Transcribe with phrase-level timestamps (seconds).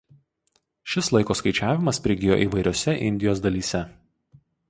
[0.93, 3.83] Šis laiko skaičiavimas prigijo įvairiose Indijos dalyse.